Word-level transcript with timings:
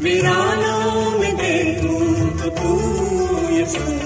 میرا 0.00 0.54
نام 0.54 1.20
دیکھوں 1.38 2.30
تو 2.38 2.50
تو 2.50 2.72
یسو 3.52 4.05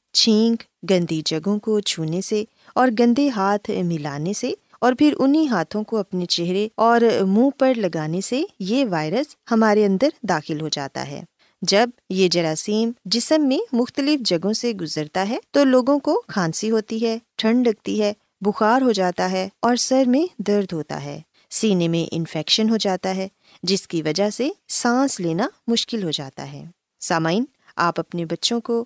چھینک، 0.13 0.63
گندی 0.89 1.21
جگہوں 1.25 1.59
کو 1.59 1.79
چھونے 1.79 2.21
سے 2.21 2.43
اور 2.75 2.87
گندے 2.99 3.29
ہاتھ 3.29 3.69
ملانے 3.71 4.33
سے 4.33 4.53
اور 4.81 4.93
پھر 4.99 5.13
انہیں 5.19 5.47
ہاتھوں 5.47 5.83
کو 5.83 5.97
اپنے 5.97 6.25
چہرے 6.25 6.67
اور 6.75 7.01
منہ 7.27 7.49
پر 7.57 7.73
لگانے 7.73 8.21
سے 8.21 8.43
یہ 8.59 8.85
وائرس 8.89 9.35
ہمارے 9.51 9.85
اندر 9.85 10.09
داخل 10.23 10.61
ہو 10.61 10.67
جاتا 10.67 11.07
ہے۔ 11.07 11.23
جب 11.61 11.89
یہ 12.09 12.27
جراثیم 12.27 12.91
جسم 13.05 13.47
میں 13.47 13.59
مختلف 13.71 14.19
جگہوں 14.19 14.53
سے 14.53 14.71
گزرتا 14.71 15.29
ہے 15.29 15.37
تو 15.51 15.63
لوگوں 15.63 15.99
کو 15.99 16.21
کھانسی 16.27 16.71
ہوتی 16.71 17.05
ہے، 17.05 17.17
ٹھنڈ 17.37 17.67
لگتی 17.67 18.01
ہے، 18.01 18.13
بخار 18.41 18.81
ہو 18.81 18.91
جاتا 18.91 19.31
ہے 19.31 19.49
اور 19.59 19.75
سر 19.75 20.03
میں 20.07 20.41
درد 20.41 20.73
ہوتا 20.73 21.03
ہے۔ 21.03 21.21
سینے 21.49 21.87
میں 21.87 22.09
انفیکشن 22.11 22.69
ہو 22.69 22.77
جاتا 22.77 23.15
ہے، 23.15 23.27
جس 23.63 23.87
کی 23.87 24.01
وجہ 24.01 24.29
سے 24.29 24.49
سانس 24.67 25.19
لینا 25.19 25.47
مشکل 25.67 26.03
ہو 26.03 26.11
جاتا 26.11 26.51
ہے۔ 26.51 26.63
سامعین، 26.99 27.45
آپ 27.75 27.99
اپنے 27.99 28.25
بچوں 28.25 28.61
کو 28.61 28.85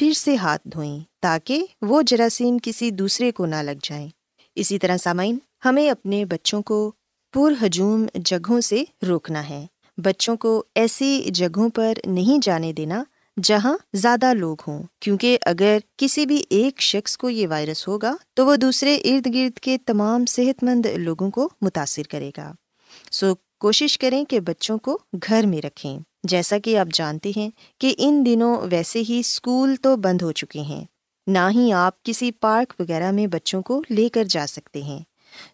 پھر 0.00 0.12
سے 0.12 0.36
ہاتھ 0.36 0.68
دھوئیں 0.68 1.00
تاکہ 1.20 1.66
وہ 1.82 2.02
جراثیم 2.02 2.56
کسی 2.62 2.90
دوسرے 2.90 3.32
کو 3.32 3.46
نہ 3.46 3.62
لگ 3.62 3.78
جائیں۔ 3.82 4.08
اسی 4.54 4.78
طرح 4.78 4.96
سامعین 4.96 5.38
ہمیں 5.64 5.90
اپنے 5.90 6.24
بچوں 6.24 6.62
کو 6.62 6.92
پر 7.34 7.52
ہجوم 7.62 8.06
جگہوں 8.14 8.60
سے 8.60 8.84
روکنا 9.08 9.48
ہے۔ 9.48 9.66
بچوں 9.98 10.36
کو 10.36 10.64
ایسی 10.74 11.24
جگہوں 11.34 11.68
پر 11.68 11.92
نہیں 12.06 12.38
جانے 12.42 12.72
دینا 12.72 13.04
جہاں 13.42 13.76
زیادہ 13.92 14.34
لوگ 14.34 14.56
ہوں 14.68 14.82
کیونکہ 15.00 15.38
اگر 15.46 15.78
کسی 15.96 16.26
بھی 16.26 16.42
ایک 16.50 16.80
شخص 16.80 17.16
کو 17.16 17.30
یہ 17.30 17.48
وائرس 17.48 17.88
ہوگا 17.88 18.16
تو 18.34 18.46
وہ 18.46 18.56
دوسرے 18.56 18.96
ارد 18.96 19.34
گرد 19.34 19.58
کے 19.58 19.78
تمام 19.78 20.26
صحت 20.26 20.64
مند 20.64 20.86
لوگوں 20.86 21.30
کو 21.30 21.48
متاثر 21.60 22.02
کرے 22.02 22.30
گا۔ 22.36 22.52
سو 23.10 23.26
so, 23.26 23.34
کوشش 23.60 23.98
کریں 23.98 24.24
کہ 24.24 24.40
بچوں 24.40 24.78
کو 24.78 24.98
گھر 25.28 25.46
میں 25.46 25.58
رکھیں۔ 25.58 25.98
جیسا 26.24 26.58
کہ 26.58 26.78
آپ 26.78 26.86
جانتے 26.94 27.32
ہیں 27.36 27.50
کہ 27.78 27.94
ان 27.98 28.26
دنوں 28.26 28.56
ویسے 28.70 29.02
ہی 29.08 29.20
اسکول 29.20 29.76
تو 29.76 29.96
بند 29.96 30.22
ہو 30.22 30.32
چکے 30.32 30.60
ہیں۔ 30.60 30.84
نہ 31.26 31.38
ہی 31.50 31.72
آپ 31.72 32.02
کسی 32.02 32.32
پارک 32.32 32.72
وغیرہ 32.80 33.10
میں 33.10 33.26
بچوں 33.26 33.62
کو 33.62 33.82
لے 33.90 34.08
کر 34.08 34.24
جا 34.24 34.46
سکتے 34.48 34.82
ہیں۔ 34.82 34.98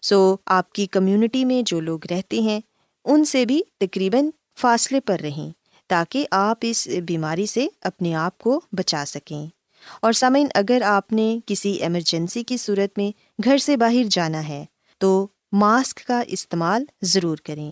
سو 0.01 0.35
آپ 0.45 0.73
کی 0.73 0.85
کمیونٹی 0.85 1.45
میں 1.45 1.61
جو 1.61 1.79
لوگ 1.79 1.99
رہتے 2.09 2.39
ہیں، 2.39 2.59
ان 3.05 3.25
سے 3.25 3.45
بھی 3.45 3.61
تقریباً 3.79 4.29
فاصلے 4.59 4.99
پر 4.99 5.19
رہیں 5.19 5.51
تاکہ 5.87 6.27
آپ 6.31 6.57
اس 6.61 6.87
بیماری 6.87 7.45
سے 7.45 7.67
اپنے 7.81 8.15
آپ 8.15 8.37
کو 8.37 8.61
بچا 8.71 9.03
سکیں۔ 9.07 9.47
اور 10.01 10.13
سامعین، 10.13 10.47
اگر 10.55 10.81
آپ 10.85 11.13
نے 11.13 11.39
کسی 11.45 11.71
ایمرجنسی 11.71 12.43
کی 12.43 12.57
صورت 12.57 12.97
میں 12.97 13.11
گھر 13.43 13.57
سے 13.57 13.77
باہر 13.77 14.03
جانا 14.09 14.47
ہے، 14.47 14.65
تو 14.97 15.27
ماسک 15.51 16.03
کا 16.07 16.23
استعمال 16.27 16.85
ضرور 17.01 17.37
کریں۔ 17.37 17.71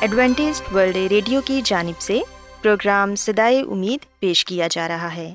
Adventist 0.00 0.62
world 0.74 0.96
radio 0.96 1.40
کی 1.40 1.60
جانب 1.64 2.00
سے 2.00 2.20
پروگرام 2.62 3.14
سدائے 3.14 3.60
امید 3.60 4.20
پیش 4.20 4.44
کیا 4.44 4.68
جا 4.70 4.88
رہا 4.88 5.14
ہے۔ 5.14 5.34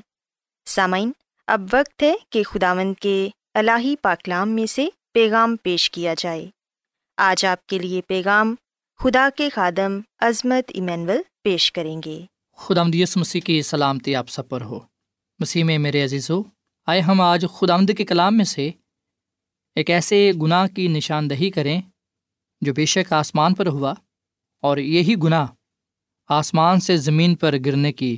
سامعین، 0.66 1.12
اب 1.46 1.60
وقت 1.72 2.02
ہے 2.02 2.14
کہ 2.30 2.42
خداوند 2.42 2.94
کے 3.00 3.28
الہی 3.54 3.94
پاکلام 4.02 4.48
میں 4.48 4.66
سے 4.66 4.88
پیغام 5.12 5.56
پیش 5.62 5.90
کیا 5.90 6.14
جائے۔ 6.18 6.46
آج 7.16 7.44
آپ 7.44 7.66
کے 7.66 7.78
لیے 7.78 8.00
پیغام 8.00 8.54
خدا 8.98 9.28
کے 9.36 9.48
خادم 9.48 10.00
عظمت 10.18 10.64
ایمینول 10.68 11.22
پیش 11.44 11.72
کریں 11.72 12.00
گے۔ 12.04 12.24
خدا 12.56 12.82
مدیس 12.82 13.16
مسیح 13.16 13.40
کی 13.40 13.62
سلامتی 13.62 14.16
آپ 14.16 14.28
سب 14.28 14.48
پر 14.48 14.60
ہو۔ 14.60 14.80
مسیح 15.38 15.64
میں 15.64 15.78
میرے 15.78 16.04
عزیز 16.04 16.30
ہو 16.30 16.42
آئے 16.86 17.00
ہم 17.00 17.20
آج 17.20 17.46
خدا 17.54 17.74
آمد 17.74 17.90
کے 17.98 18.04
کلام 18.04 18.36
میں 18.36 18.44
سے 18.44 18.70
ایک 19.74 19.90
ایسے 19.90 20.32
گناہ 20.42 20.66
کی 20.66 20.88
نشاندہی 20.88 21.50
کریں 21.50 21.82
جو 22.60 22.74
بے 22.74 22.84
شک 22.84 23.12
آسمان 23.12 23.54
پر 23.54 23.66
ہوا۔ 23.66 23.94
اور 24.62 24.76
یہی 24.76 25.14
گناہ 25.22 25.46
آسمان 26.28 26.80
سے 26.80 26.96
زمین 26.96 27.34
پر 27.34 27.54
گرنے 27.66 27.92
کی 27.92 28.16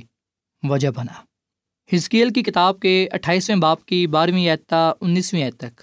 وجہ 0.63 0.89
بنا۔ 0.95 1.21
ہزکیل 1.95 2.33
کی 2.33 2.43
کتاب 2.43 2.79
کے 2.79 3.07
اٹھائیسویں 3.11 3.57
باپ 3.57 3.85
کی 3.85 4.07
بارہویں 4.07 4.49
اعتہ 4.49 4.93
انیسویں 5.01 5.43
اعت 5.43 5.59
تک 5.59 5.81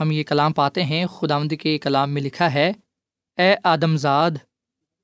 ہم 0.00 0.10
یہ 0.10 0.24
کلام 0.24 0.52
پاتے 0.52 0.84
ہیں۔ 0.84 1.06
خدا 1.06 1.34
آمد 1.34 1.52
کے 1.60 1.78
کلام 1.78 2.10
میں 2.10 2.22
لکھا 2.22 2.54
ہے، 2.54 2.72
اے 3.36 3.54
آدم 3.64 3.96
زاد، 3.96 4.30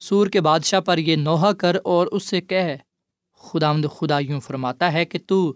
سور 0.01 0.27
کے 0.27 0.41
بادشاہ 0.41 0.81
پر 0.81 0.99
یہ 0.99 1.17
نوحہ 1.17 1.53
کر 1.53 1.77
اور 1.85 2.07
اس 2.07 2.23
سے 2.23 2.41
کہہ 2.41 2.77
خدا 3.39 3.69
آمد 3.69 3.85
خدا 3.97 4.19
یوں 4.19 4.41
فرماتا 4.41 4.93
ہے 4.93 5.05
کہ 5.05 5.19
تو 5.27 5.55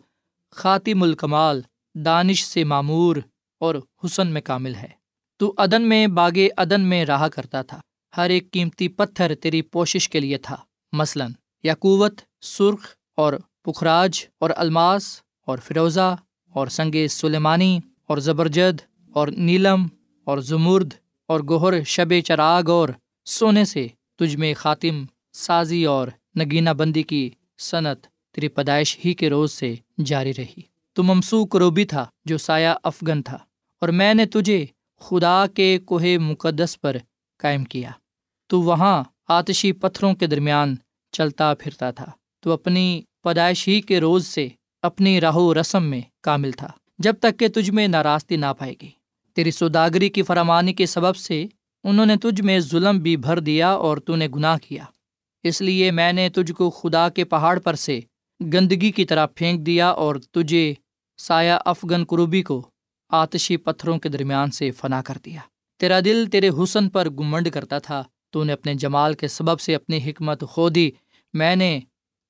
خاطم 0.50 1.02
الکمال، 1.02 1.62
دانش 1.94 2.44
سے 2.44 2.64
معمور 2.64 3.16
اور 3.58 3.74
حسن 4.04 4.26
میں 4.26 4.40
کامل 4.40 4.74
ہے۔ 4.74 4.88
تو 5.36 5.54
عدن 5.58 5.82
میں، 5.82 6.06
باغ 6.06 6.38
عدن 6.56 6.80
میں 6.80 7.04
رہا 7.04 7.28
کرتا 7.28 7.62
تھا۔ 7.62 7.80
ہر 8.16 8.30
ایک 8.30 8.50
قیمتی 8.52 8.88
پتھر 8.88 9.34
تیری 9.34 9.62
پوشش 9.62 10.08
کے 10.08 10.20
لیے 10.20 10.38
تھا۔ 10.38 10.56
مثلاً 10.92 11.32
یاقوت 11.62 12.20
سرخ 12.40 12.88
اور 13.16 13.32
پخراج 13.64 14.24
اور 14.38 14.50
الماس 14.56 15.20
اور 15.46 15.58
فروزہ 15.58 16.16
اور 16.48 16.66
سنگ 16.66 17.06
سلیمانی 17.10 17.80
اور 18.06 18.18
زبرجد 18.18 18.80
اور 19.12 19.28
نیلم 19.28 19.86
اور 20.24 20.38
زمرد 20.38 20.94
اور 21.26 21.40
گہر 21.40 21.84
شب 21.84 22.12
چراغ 22.24 22.70
اور 22.70 22.88
سونے 23.24 23.64
سے 23.64 23.86
تجھ 24.18 24.36
میں 24.36 24.54
خاتم 24.54 25.04
سازی 25.32 25.84
اور 25.84 26.08
نگینہ 26.38 26.70
بندی 26.70 27.02
کی 27.02 27.30
صنعت 27.58 28.06
تیری 28.32 28.48
پیدائش 28.48 28.98
ہی 29.04 29.14
کے 29.14 29.30
روز 29.30 29.52
سے 29.52 29.74
جاری 30.04 30.32
رہی۔ 30.34 30.60
تو 30.92 31.02
ممسو 31.02 31.46
کروبی 31.46 31.84
تھا 31.84 32.06
جو 32.24 32.38
سایہ 32.38 32.68
افغن 32.82 33.22
تھا 33.22 33.38
اور 33.78 33.88
میں 33.88 34.14
نے 34.14 34.26
تجھے 34.26 34.66
خدا 35.00 35.44
کے 35.54 35.78
کوہ 35.78 36.02
مقدس 36.20 36.80
پر 36.80 36.96
قائم 37.38 37.64
کیا۔ 37.64 37.90
تو 38.50 38.62
وہاں 38.62 39.04
آتشی 39.28 39.72
پتھروں 39.72 40.14
کے 40.14 40.26
درمیان 40.26 40.74
چلتا 41.12 41.54
پھرتا 41.54 41.90
تھا۔ 41.90 42.06
تو 42.40 42.52
اپنی 42.52 43.02
پیدائش 43.22 43.68
ہی 43.68 43.80
کے 43.80 44.00
روز 44.00 44.26
سے 44.26 44.48
اپنی 44.82 45.20
راہ 45.20 45.36
و 45.36 45.54
رسم 45.54 45.84
میں 45.84 46.00
کامل 46.22 46.50
تھا۔ 46.50 46.68
جب 46.98 47.14
تک 47.20 47.38
کہ 47.38 47.48
تجھ 47.48 47.70
میں 47.70 47.88
ناراستی 47.88 48.36
نہ 48.36 48.46
پائے 48.58 48.74
گی۔ 48.82 48.88
تیری 49.34 49.50
سوداگری 49.50 50.08
کی 50.08 50.22
فرامانی 50.22 50.72
کے 50.72 50.86
سبب 50.86 51.16
سے 51.16 51.46
انہوں 51.84 52.06
نے 52.06 52.16
تجھ 52.16 52.42
میں 52.42 52.60
ظلم 52.60 52.98
بھی 52.98 53.16
بھر 53.16 53.38
دیا 53.38 53.70
اور 53.70 53.96
تو 53.96 54.16
نے 54.16 54.28
گناہ 54.28 54.56
کیا۔ 54.68 54.84
اس 55.42 55.60
لیے 55.60 55.90
میں 55.90 56.12
نے 56.12 56.28
تجھ 56.28 56.52
کو 56.52 56.70
خدا 56.70 57.08
کے 57.08 57.24
پہاڑ 57.24 57.58
پر 57.58 57.74
سے 57.74 58.00
گندگی 58.52 58.92
کی 58.92 59.04
طرح 59.04 59.26
پھینک 59.26 59.66
دیا 59.66 59.88
اور 59.88 60.16
تجھے 60.16 60.74
سایہ 61.18 61.58
افغن 61.64 62.04
قروبی 62.04 62.42
کو 62.42 62.70
آتشی 63.08 63.56
پتھروں 63.56 63.98
کے 63.98 64.08
درمیان 64.08 64.50
سے 64.50 64.70
فنا 64.70 65.02
کر 65.02 65.18
دیا۔ 65.24 65.40
تیرا 65.78 66.00
دل 66.04 66.26
تیرے 66.32 66.50
حسن 66.62 66.88
پر 66.88 67.10
گمنڈ 67.10 67.48
کرتا 67.48 67.78
تھا۔ 67.78 68.04
تو 68.30 68.44
نے 68.44 68.52
اپنے 68.52 68.74
جمال 68.74 69.14
کے 69.14 69.28
سبب 69.28 69.60
سے 69.60 69.74
اپنی 69.74 69.98
حکمت 69.98 70.44
کھو 70.52 70.68
دی۔ 70.68 70.90
میں 71.34 71.56
نے 71.56 71.80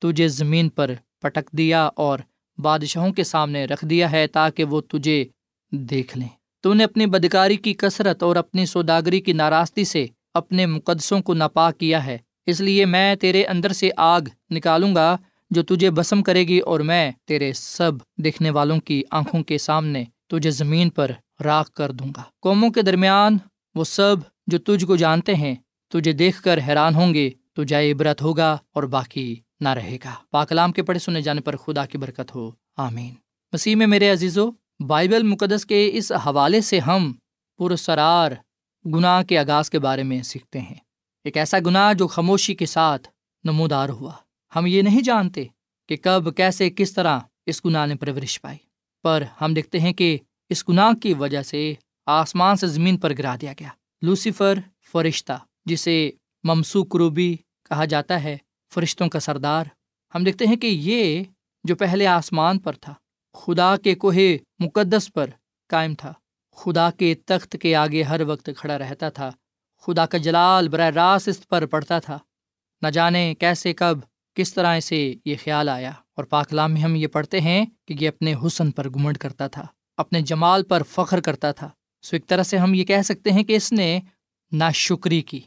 تجھے 0.01 0.29
زمین 0.29 0.69
پر 0.69 0.91
پٹک 1.21 1.53
دیا 1.53 1.89
اور 1.97 2.19
بادشاہوں 2.59 3.13
کے 3.13 3.25
سامنے 3.25 3.65
رکھ 3.65 3.85
دیا 3.85 4.13
ہے 4.13 4.27
تاکہ 4.27 4.65
وہ 4.65 4.81
تجھے 4.81 5.25
دیکھ 5.73 6.19
لیں۔ 6.19 6.29
تو 6.61 6.75
نے 6.75 6.85
اپنی 6.85 7.07
بدکاری 7.07 7.57
کی 7.57 7.75
کثرت 7.75 8.23
اور 8.23 8.37
اپنی 8.37 8.67
سوداگری 8.67 9.21
کی 9.21 9.33
ناراستی 9.33 9.85
سے 9.85 10.07
اپنے 10.35 10.67
مقدسوں 10.67 11.21
کو 11.21 11.35
ناپاک 11.35 11.79
کیا 11.79 12.07
ہے۔ 12.07 12.19
اس 12.47 12.61
لیے 12.61 12.85
میں 12.85 13.15
تیرے 13.15 13.45
اندر 13.45 13.73
سے 13.73 13.91
آگ 13.97 14.21
نکالوں 14.51 14.95
گا 14.95 15.17
جو 15.51 15.63
تجھے 15.63 15.91
بسم 15.91 16.23
کرے 16.23 16.49
گی 16.49 16.59
اور 16.59 16.81
میں 16.81 17.11
تیرے 17.25 17.53
سب 17.53 17.93
دیکھنے 18.25 18.51
والوں 18.51 18.81
کی 18.81 19.03
آنکھوں 19.11 19.43
کے 19.43 19.59
سامنے 19.59 20.05
تجھے 20.29 20.51
زمین 20.51 20.91
پر 20.91 21.11
راکھ 21.45 21.71
کر 21.71 21.91
دوں 21.91 22.09
گا۔ 22.17 22.23
قوموں 22.41 22.71
کے 22.71 22.83
درمیان 22.83 23.37
وہ 23.75 23.85
سب 23.85 24.17
جو 24.47 24.59
تجھ 24.59 24.85
کو 24.85 24.97
جانتے 24.97 25.35
ہیں 25.35 25.55
تجھے 25.93 26.13
دیکھ 26.13 26.43
کر 26.43 26.59
حیران 26.69 26.95
ہوں 26.95 27.15
گے، 27.15 27.31
تو 27.53 27.65
جائے 27.65 27.93
عبرت 27.93 28.23
ہوگا 28.23 28.59
اور 28.73 28.83
باقی 28.83 29.37
نہ 29.61 29.69
رہے 29.69 29.97
گا۔ 30.05 30.15
پاکلام 30.31 30.73
کے 30.73 30.83
پڑھے 30.83 31.01
سنے 31.01 31.23
جانے 31.23 31.41
پر 31.41 31.57
خدا 31.57 31.87
کی 31.87 31.99
برکت 31.99 32.35
ہو۔ 32.35 32.51
آمین۔ 32.77 33.15
مسیح 33.53 33.77
میں 33.77 33.87
میرے 33.87 34.11
عزیزو، 34.11 34.51
بائبل 34.87 35.23
مقدس 35.23 35.67
کے 35.67 35.91
اس 35.93 36.13
حوالے 36.13 36.61
سے 36.61 36.79
ہم 36.79 37.13
پرسرار 37.59 38.33
گناہ 38.87 39.23
کے 39.23 39.39
آغاز 39.39 39.71
کے 39.71 39.79
بارے 39.79 40.03
میں 40.03 40.23
سیکھتے 40.23 40.61
ہیں۔ 40.61 40.75
ایک 41.25 41.37
ایسا 41.37 41.59
گناہ 41.67 41.93
جو 41.93 42.07
خاموشی 42.07 42.55
کے 42.55 42.67
ساتھ 42.67 43.09
نمودار 43.45 43.89
ہوا۔ 43.89 44.13
ہم 44.57 44.67
یہ 44.67 44.83
نہیں 44.83 45.01
جانتے 45.01 45.45
کہ 45.89 45.97
کب، 45.97 46.37
کیسے، 46.37 46.71
کس 46.71 46.93
طرح 46.93 47.19
اس 47.47 47.65
گناہ 47.65 47.87
نے 47.87 47.95
پرورش 47.95 48.41
پائی۔ 48.41 48.59
پر 49.03 49.23
ہم 49.41 49.55
دیکھتے 49.55 49.81
ہیں 49.81 49.93
کہ 49.93 50.19
اس 50.49 50.69
گناہ 50.69 50.93
کی 50.93 51.15
وجہ 51.15 51.43
سے 51.43 51.75
آسمان 52.07 52.57
سے 52.57 52.67
زمین 52.67 52.97
پر 52.97 53.13
گرا 53.19 53.37
دیا 53.41 53.53
گیا۔ 53.61 53.69
لوسیفر 54.03 54.59
فرشتہ۔ 54.93 55.33
جسے 55.65 56.11
ممسو 56.45 56.85
کروبی 56.85 57.37
کہا 57.69 57.85
جاتا 57.85 58.23
ہے، 58.23 58.37
فرشتوں 58.75 59.09
کا 59.09 59.21
سردار۔ 59.21 59.65
ہم 60.15 60.25
دیکھتے 60.25 60.47
ہیں 60.47 60.57
کہ 60.57 60.67
یہ 60.67 61.25
جو 61.65 61.77
پہلے 61.77 62.07
آسمان 62.07 62.59
پر 62.59 62.73
تھا، 62.73 62.95
خدا 63.35 63.77
کے 63.77 63.95
کوہ 63.95 64.15
مقدس 64.59 65.13
پر 65.13 65.31
قائم 65.69 65.95
تھا۔ 65.95 66.13
خدا 66.57 66.91
کے 66.91 67.15
تخت 67.15 67.57
کے 67.63 67.77
آگے 67.77 68.03
ہر 68.03 68.21
وقت 68.21 68.51
کھڑا 68.57 68.79
رہتا 68.79 69.09
تھا۔ 69.09 69.31
خدا 69.79 70.07
کا 70.07 70.19
جلال 70.19 70.69
براہ 70.69 70.91
راست 70.91 71.29
اس 71.29 71.49
پر 71.49 71.67
پڑتا 71.67 71.99
تھا۔ 71.99 72.19
نہ 72.83 72.89
جانے 72.89 73.35
کیسے، 73.35 73.73
کب، 73.73 73.99
کس 74.35 74.55
طرح 74.55 74.81
سے 74.81 75.15
یہ 75.25 75.35
خیال 75.45 75.69
آیا۔ 75.69 75.91
اور 75.91 76.25
پاکلام 76.25 76.73
میں 76.73 76.81
ہم 76.81 76.95
یہ 76.95 77.07
پڑھتے 77.07 77.41
ہیں 77.41 77.67
کہ 77.87 77.95
یہ 78.01 78.09
اپنے 78.09 78.35
حسن 78.47 78.71
پر 78.71 78.89
گمنڈ 78.89 79.19
کرتا 79.19 79.49
تھا، 79.49 79.67
اپنے 79.97 80.21
جمال 80.21 80.63
پر 80.63 80.83
فخر 80.83 81.21
کرتا 81.21 81.53
تھا۔ 81.53 81.69
سو 82.03 82.17
ایک 82.17 82.27
طرح 82.27 82.43
سے 82.43 82.57
ہم 82.57 82.75
یہ 82.75 82.85
کہہ 82.85 83.03
سکتے 83.05 83.31
ہیں 83.31 83.45
کہ 83.45 83.57
اس 83.57 83.73
نے 83.73 84.01
نا 84.53 84.71
شکری 84.71 85.23
کی۔ 85.23 85.41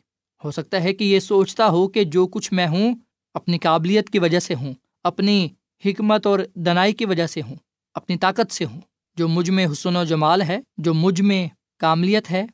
ہو 0.44 0.52
سکتا 0.52 0.84
ہے 0.84 0.94
کہ 0.94 1.04
یہ 1.04 1.20
سوچتا 1.20 1.68
ہو 1.68 1.88
کہ 1.88 2.04
جو 2.04 2.28
کچھ 2.28 2.54
میں 2.54 2.68
ہوں 2.68 2.96
اپنی 3.34 3.58
قابلیت 3.58 4.10
کی 4.10 4.20
وجہ 4.20 4.40
سے 4.40 4.56
ہوں، 4.56 4.74
اپنی 5.04 5.50
حکمت 5.86 6.28
اور 6.28 6.40
دنائی 6.54 6.94
کی 6.94 7.06
وجہ 7.06 7.28
سے 7.28 7.42
ہوں، 7.42 7.56
اپنی 7.94 8.18
طاقت 8.18 8.52
سے 8.52 8.66
ہوں۔ 8.66 8.82
جو 9.16 9.28
مجھ 9.28 9.50
میں 9.50 9.68
حسن 9.72 9.96
و 9.96 10.04
جمال 10.04 10.42
ہے، 10.42 10.60
جو 10.78 10.94
مجھ 10.94 11.22
میں 11.22 11.48
کاملیت 11.78 12.32
ہے، 12.32 12.46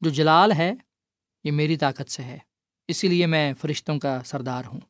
جو 0.00 0.10
جلال 0.10 0.52
ہے، 0.52 0.72
یہ 1.44 1.52
میری 1.52 1.76
طاقت 1.76 2.10
سے 2.10 2.22
ہے۔ 2.22 2.38
اسی 2.88 3.08
لیے 3.08 3.26
میں 3.26 3.54
فرشتوں 3.60 3.98
کا 3.98 4.20
سردار 4.24 4.62
ہوں۔ 4.64 4.80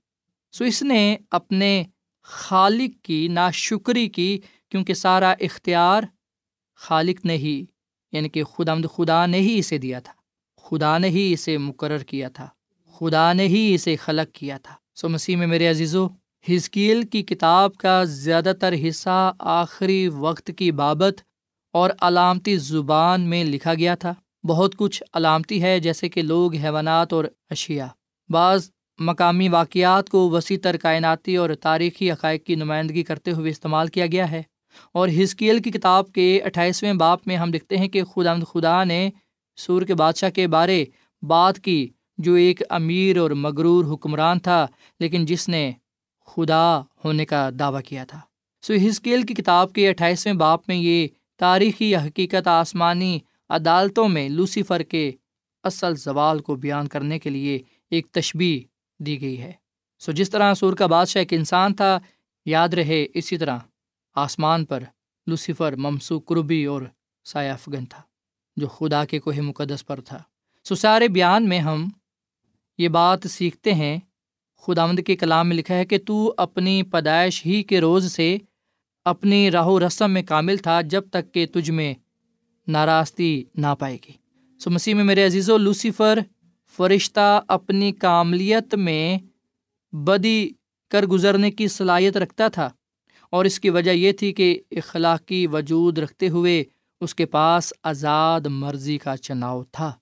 سو 0.53 0.65
اس 0.65 0.83
نے 0.83 1.17
اپنے 1.31 1.85
خالق 2.23 3.05
کی 3.05 3.29
نا 3.29 3.51
شکری 3.51 4.09
کی، 4.09 4.41
کیونکہ 4.69 4.95
سارا 4.95 5.35
اختیار 5.41 6.03
خالق 6.77 7.25
نے 7.25 7.37
ہی 7.37 7.65
یعنی 8.13 8.29
کہ 8.29 8.45
خدا 8.45 8.75
خدا 8.97 9.27
نے 9.27 9.39
ہی 9.39 9.59
اسے 9.59 9.79
دیا 9.79 10.01
تھا۔ 10.01 10.18
خدا 10.71 10.99
نے 10.99 11.09
ہی 11.09 11.33
اسے 11.33 11.59
مقرر 11.59 11.99
کیا 11.99 12.29
تھا۔ 12.29 12.49
خدا 12.99 13.33
نے 13.33 13.47
ہی 13.47 13.75
اسے 13.75 13.97
خلق 13.97 14.35
کیا 14.35 14.59
تھا۔ 14.59 14.75
سو 14.95 15.09
مسیح 15.09 15.37
میں 15.37 15.47
میرے 15.47 15.69
عزیز 15.69 15.97
و 15.97 16.07
ہزکیل 16.51 17.03
کی 17.03 17.23
کتاب 17.23 17.75
کا 17.75 18.05
زیادہ 18.05 18.53
تر 18.61 18.75
حصہ 18.89 19.33
آخری 19.39 20.09
وقت 20.09 20.51
کی 20.57 20.73
بابت 20.73 21.21
اور 21.73 21.91
علامتی 22.01 22.57
زبان 22.57 23.21
میں 23.21 23.45
لکھا 23.45 23.75
گیا 23.75 23.95
تھا۔ 23.95 24.15
بہت 24.45 24.77
کچھ 24.77 25.03
علامتی 25.13 25.63
ہے، 25.63 25.81
جیسے 25.81 26.09
کہ 26.09 26.23
لوگ، 26.23 26.55
حیوانات 26.55 27.13
اور 27.13 27.25
اشیا 27.51 27.87
بعض 28.29 28.71
مقامی 28.99 29.49
واقعات 29.49 30.11
کو 30.11 30.31
وسیع 30.31 30.57
تر 30.63 30.77
کائناتی 30.77 31.37
اور 31.37 31.51
تاریخی 31.61 32.11
عقائد 32.11 32.43
کی 32.43 32.55
نمائندگی 32.55 33.03
کرتے 33.03 33.31
ہوئے 33.31 33.51
استعمال 33.51 33.89
کیا 33.89 34.07
گیا 34.07 34.31
ہے۔ 34.31 34.43
اور 34.93 35.09
ہزکیل 35.09 35.63
کی 35.63 35.71
کتاب 35.71 36.13
کے 36.13 36.41
اٹھائیسویں 36.45 36.93
باپ 36.93 37.27
میں 37.27 37.37
ہم 37.37 37.51
دیکھتے 37.51 37.77
ہیں 37.77 37.89
کہ 37.89 38.05
خدا 38.05 38.35
خدا 38.35 38.85
نے 38.85 39.11
سور 39.59 39.83
کے 39.83 39.95
بادشاہ 39.95 40.31
کے 40.31 40.47
بارے 40.47 40.85
بات 41.23 41.59
کی، 41.59 41.89
جو 42.19 42.35
ایک 42.35 42.63
امیر 42.71 43.19
اور 43.19 43.31
مغرور 43.31 43.95
حکمران 43.95 44.39
تھا، 44.39 44.67
لیکن 45.01 45.27
جس 45.27 45.49
نے 45.49 45.73
خدا 46.27 46.81
ہونے 46.81 47.25
کا 47.25 47.51
دعویٰ 47.59 47.83
کیا 47.83 48.05
تھا۔ 48.05 48.21
سو 48.63 48.75
ہزکیل 48.75 49.23
کی 49.23 49.35
کتاب 49.35 49.73
کے 49.73 49.89
اٹھائیسویں 49.89 50.35
باپ 50.35 50.69
میں 50.69 50.77
یہ 50.77 51.09
تاریخی 51.37 51.97
حقیقت 51.97 52.47
آسمانی 52.47 53.19
عدالتوں 53.49 54.09
میں 54.09 54.29
لوسیفر 54.29 54.83
کے 54.83 55.13
اصل 55.65 55.97
زوال 55.97 56.39
کو 56.39 56.55
بیان 56.55 56.89
کرنے 56.89 57.19
کے 57.19 57.31
لیے 57.31 57.59
ایک 57.91 58.07
تشبی 58.13 58.65
دی 58.99 59.21
گئی 59.21 59.41
ہے۔ 59.41 59.53
سو 59.99 60.13
جس 60.13 60.31
طرح 60.31 60.55
سور 60.55 60.73
کا 60.73 60.87
بادشاہ 60.87 61.21
ایک 61.21 61.33
انسان 61.33 61.75
تھا، 61.75 61.99
یاد 62.47 62.69
رہے 62.69 63.07
اسی 63.15 63.39
طرح 63.39 63.59
آسمان 64.15 64.65
پر 64.65 64.83
لوسیفر 65.27 65.77
ممسو 65.77 66.19
قربی 66.19 66.65
اور 66.65 66.83
سایہ 67.25 67.53
افغن 67.53 67.87
تھا۔ 67.87 68.03
جو 68.59 68.67
خدا 68.67 69.05
کے 69.05 69.19
کوہ 69.19 69.41
مقدس 69.41 69.87
پر 69.87 70.01
تھا۔ 70.01 70.23
سو 70.65 70.75
سارے 70.75 71.09
بیان 71.09 71.49
میں 71.49 71.59
ہم 71.59 71.89
یہ 72.79 72.89
بات 72.89 73.19
سیکھتے 73.31 73.75
ہیں 73.75 73.99
خدا 74.59 74.83
آمد 74.83 75.01
کے 75.07 75.17
کلام 75.17 75.49
میں 75.49 75.57
لکھا 75.57 75.75
ہے 75.75 75.85
کہ 75.85 75.99
تو 76.07 76.35
اپنی 76.37 76.83
پیدائش 76.83 77.47
ہی 77.47 77.63
کے 77.63 77.81
روز 77.81 78.13
سے 78.13 78.37
اپنی 79.05 79.51
راہ 79.51 79.67
و 79.67 79.87
رسم 79.87 80.11
میں 80.11 80.23
کامل 80.23 80.57
تھا 80.57 80.81
جب 80.81 81.03
تک 81.11 81.35
کہ 81.35 81.47
تجھ 81.47 81.71
میں 81.71 81.95
ناراستی 82.69 83.45
نہ 83.55 83.67
پائے 83.79 83.99
گی۔ 84.09 84.13
سو 84.59 84.71
مسیح 84.71 84.95
میں 84.95 85.05
میرے 85.05 85.27
عزیز 85.27 85.51
و 85.51 85.59
لوسیفر 85.59 86.19
فرشتہ 86.77 87.41
اپنی 87.49 87.93
کاملیت 87.93 88.75
میں 88.75 89.19
بدی 89.93 90.49
کر 90.91 91.07
گزرنے 91.07 91.51
کی 91.51 91.69
صلاحیت 91.69 92.17
رکھتا 92.17 92.49
تھا 92.49 92.71
اور 93.31 93.45
اس 93.45 93.61
کی 93.61 93.71
وجہ 93.71 93.91
یہ 93.91 94.13
تھی 94.13 94.33
کہ 94.33 94.59
اخلاقی 94.71 95.47
وجود 95.47 95.99
رکھتے 95.99 96.29
ہوئے 96.29 96.65
اس 97.01 97.15
کے 97.15 97.27
پاس 97.27 97.73
آزاد 97.83 98.41
مرضی 98.41 98.99
کا 98.99 99.17
چناؤ 99.17 99.63
تھا۔ 99.65 99.93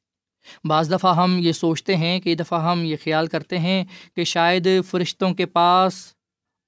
بعض 0.65 0.93
دفعہ 0.93 1.17
ہم 1.17 1.39
یہ 1.39 1.53
سوچتے 1.53 1.97
ہیں 1.97 2.21
کہ 2.21 2.35
دفعہ 2.35 2.71
ہم 2.71 2.85
یہ 2.85 2.97
خیال 3.05 3.27
کرتے 3.27 3.59
ہیں 3.59 3.85
کہ 4.17 4.25
شاید 4.25 4.69
فرشتوں 4.91 5.35
کے 5.35 5.47
پاس 5.47 6.13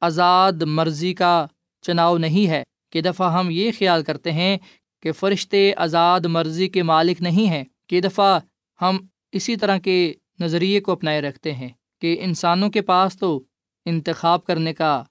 آزاد 0.00 0.62
مرضی 0.62 1.14
کا 1.14 1.46
چناؤ 1.82 2.18
نہیں 2.18 2.50
ہے۔ 2.50 2.62
کہ 2.92 3.00
دفعہ 3.00 3.38
ہم 3.38 3.48
یہ 3.50 3.70
خیال 3.78 4.02
کرتے 4.02 4.32
ہیں 4.32 4.58
کہ 5.02 5.12
فرشتے 5.12 5.72
آزاد 5.76 6.20
مرضی 6.20 6.68
کے 6.68 6.82
مالک 6.82 7.22
نہیں 7.22 7.48
ہیں۔ 7.48 7.64
کہ 7.86 8.00
دفعہ 8.00 8.40
ہم 8.82 8.98
اسی 9.32 9.56
طرح 9.56 9.78
کے 9.78 10.14
نظریے 10.40 10.80
کو 10.80 10.92
اپنائے 10.92 11.20
رکھتے 11.20 11.52
ہیں 11.52 11.68
کہ 12.00 12.16
انسانوں 12.20 12.70
کے 12.70 12.82
پاس 12.82 13.18
تو 13.18 13.42
انتخاب 13.84 14.44
کرنے 14.44 14.74
کا 14.74 15.04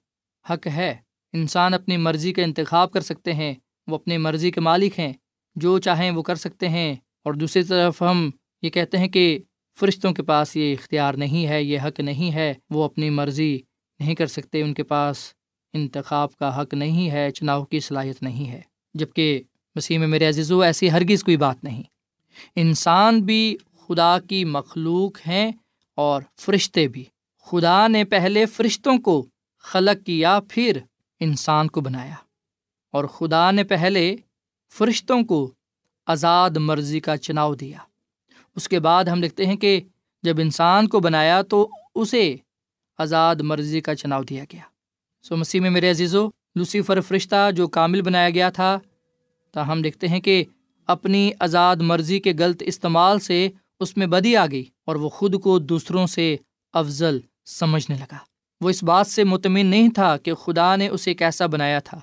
حق 0.50 0.66
ہے۔ 0.66 0.94
انسان 1.32 1.74
اپنی 1.74 1.96
مرضی 1.96 2.32
کا 2.32 2.42
انتخاب 2.42 2.90
کر 2.90 3.00
سکتے 3.00 3.32
ہیں۔ 3.32 3.54
وہ 3.88 3.94
اپنی 3.94 4.18
مرضی 4.18 4.50
کے 4.50 4.60
مالک 4.60 5.00
ہیں، 5.00 5.12
جو 5.56 5.78
چاہیں 5.78 6.10
وہ 6.10 6.22
کر 6.22 6.34
سکتے 6.34 6.68
ہیں۔ 6.68 6.96
اور 7.24 7.32
دوسری 7.32 7.62
طرف 7.62 8.02
ہم 8.02 8.30
یہ 8.62 8.70
کہتے 8.70 8.98
ہیں 8.98 9.08
کہ 9.08 9.38
فرشتوں 9.80 10.12
کے 10.12 10.22
پاس 10.22 10.56
یہ 10.56 10.72
اختیار 10.72 11.14
نہیں 11.14 11.46
ہے، 11.46 11.62
یہ 11.62 11.78
حق 11.80 12.00
نہیں 12.00 12.34
ہے، 12.34 12.54
وہ 12.70 12.84
اپنی 12.84 13.10
مرضی 13.10 13.58
نہیں 14.00 14.14
کر 14.14 14.26
سکتے، 14.26 14.62
ان 14.62 14.74
کے 14.74 14.82
پاس 14.82 15.32
انتخاب 15.72 16.36
کا 16.36 16.60
حق 16.60 16.74
نہیں 16.74 17.10
ہے، 17.10 17.30
چناؤ 17.30 17.64
کی 17.64 17.80
صلاحیت 17.80 18.22
نہیں 18.22 18.52
ہے۔ 18.52 18.60
جبکہ 18.94 19.42
مسیح 19.74 19.98
میں 19.98 20.06
میرے 20.06 20.28
عزیز 20.28 20.52
و 20.52 20.60
ایسی 20.60 20.90
ہرگز 20.90 21.24
کوئی 21.24 21.36
بات 21.36 21.64
نہیں۔ 21.64 21.82
انسان 22.56 23.20
بھی 23.20 23.56
خدا 23.88 24.18
کی 24.28 24.44
مخلوق 24.44 25.18
ہیں 25.26 25.52
اور 25.94 26.22
فرشتے 26.40 26.88
بھی۔ 26.88 27.04
خدا 27.42 27.86
نے 27.86 28.04
پہلے 28.04 28.46
فرشتوں 28.46 28.98
کو 28.98 29.26
خلق 29.58 30.06
کیا، 30.06 30.40
پھر 30.48 30.78
انسان 31.20 31.68
کو 31.68 31.80
بنایا۔ 31.80 32.14
اور 32.90 33.04
خدا 33.04 33.50
نے 33.50 33.64
پہلے 33.64 34.16
فرشتوں 34.78 35.22
کو 35.22 35.52
آزاد 36.06 36.50
مرضی 36.50 37.00
کا 37.00 37.16
چناؤ 37.16 37.54
دیا۔ 37.54 37.78
اس 38.56 38.68
کے 38.68 38.80
بعد 38.80 39.04
ہم 39.04 39.20
دیکھتے 39.20 39.46
ہیں 39.46 39.56
کہ 39.56 39.80
جب 40.22 40.40
انسان 40.40 40.88
کو 40.88 41.00
بنایا 41.00 41.42
تو 41.42 41.68
اسے 41.94 42.36
آزاد 42.98 43.36
مرضی 43.36 43.80
کا 43.80 43.94
چناؤ 43.94 44.22
دیا 44.22 44.44
گیا۔ 44.52 44.62
سو 45.22 45.36
مسیح 45.36 45.60
میں 45.60 45.70
میرے 45.70 45.90
عزیز 45.90 46.14
و 46.14 46.28
لوسیفر 46.54 47.00
فرشتہ 47.00 47.50
جو 47.50 47.68
کامل 47.68 48.02
بنایا 48.02 48.30
گیا 48.30 48.50
تھا 48.50 48.78
تو 49.52 49.72
ہم 49.72 49.82
دیکھتے 49.82 50.08
ہیں 50.08 50.20
کہ 50.20 50.44
اپنی 50.86 51.30
آزاد 51.40 51.76
مرضی 51.76 52.20
کے 52.20 52.32
غلط 52.38 52.62
استعمال 52.66 53.18
سے 53.18 53.48
اس 53.80 53.96
میں 53.96 54.06
بدی 54.06 54.36
آ 54.36 54.46
گئی 54.46 54.64
اور 54.84 54.96
وہ 54.96 55.08
خود 55.08 55.42
کو 55.42 55.58
دوسروں 55.58 56.06
سے 56.06 56.36
افضل 56.72 57.20
سمجھنے 57.46 57.96
لگا۔ 57.96 58.16
وہ 58.60 58.70
اس 58.70 58.82
بات 58.82 59.06
سے 59.06 59.24
مطمئن 59.24 59.66
نہیں 59.66 59.88
تھا 59.88 60.16
کہ 60.16 60.34
خدا 60.34 60.76
نے 60.76 60.88
اسے 60.88 61.14
کیسا 61.14 61.46
بنایا 61.46 61.78
تھا۔ 61.78 62.00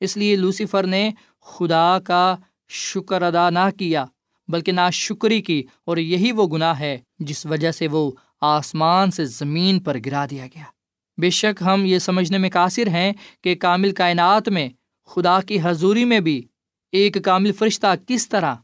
اس 0.00 0.16
لیے 0.16 0.36
لوسیفر 0.36 0.86
نے 0.86 1.10
خدا 1.46 1.98
کا 1.98 2.36
شکر 2.70 3.22
ادا 3.22 3.48
نہ 3.50 3.68
کیا، 3.78 4.04
بلکہ 4.48 4.72
نا 4.72 4.88
شکری 4.90 5.40
کی، 5.40 5.62
اور 5.84 5.96
یہی 5.96 6.32
وہ 6.32 6.46
گناہ 6.46 6.78
ہے 6.80 6.96
جس 7.18 7.44
وجہ 7.46 7.70
سے 7.72 7.88
وہ 7.88 8.10
آسمان 8.40 9.10
سے 9.10 9.24
زمین 9.24 9.78
پر 9.80 9.96
گرا 10.06 10.24
دیا 10.30 10.46
گیا۔ 10.46 10.64
بے 11.18 11.30
شک 11.30 11.62
ہم 11.66 11.84
یہ 11.86 11.98
سمجھنے 11.98 12.38
میں 12.38 12.50
قاصر 12.50 12.86
ہیں 12.86 13.12
کہ 13.42 13.54
کامل 13.54 13.92
کائنات 13.92 14.48
میں، 14.48 14.68
خدا 15.10 15.40
کی 15.40 15.58
حضوری 15.62 16.04
میں 16.04 16.20
بھی 16.20 16.40
ایک 16.92 17.16
کامل 17.24 17.52
فرشتہ 17.52 17.94
کس 18.06 18.28
طرح 18.28 18.54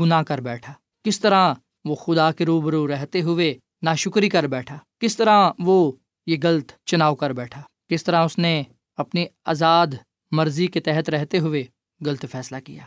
گناہ 0.00 0.22
کر 0.22 0.40
بیٹھا، 0.40 0.72
کس 1.04 1.20
طرح 1.20 1.52
وہ 1.84 1.94
خدا 1.94 2.30
کے 2.32 2.44
روبرو 2.44 2.86
رہتے 2.88 3.20
ہوئے 3.22 3.54
نا 3.82 3.94
شکری 3.94 4.28
کر 4.28 4.46
بیٹھا، 4.46 4.76
کس 5.00 5.16
طرح 5.16 5.50
وہ 5.58 5.92
یہ 6.26 6.36
غلط 6.42 6.72
چناؤ 6.86 7.14
کر 7.14 7.32
بیٹھا، 7.32 7.60
کس 7.90 8.04
طرح 8.04 8.24
اس 8.24 8.38
نے 8.38 8.62
اپنی 8.98 9.24
آزاد 9.44 9.94
مرضی 10.30 10.66
کے 10.66 10.80
تحت 10.80 11.10
رہتے 11.10 11.38
ہوئے 11.38 11.64
غلط 12.04 12.24
فیصلہ 12.32 12.56
کیا، 12.64 12.82